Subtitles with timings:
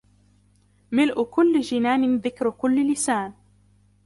[0.91, 3.33] ملء كل جنـان ذكر كل لسـان